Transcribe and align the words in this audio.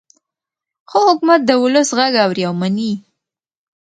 ښه 0.89 0.99
حکومت 1.07 1.41
د 1.45 1.51
ولس 1.63 1.89
غږ 1.97 2.13
اوري 2.23 2.43
او 2.47 2.53
مني. 2.61 2.93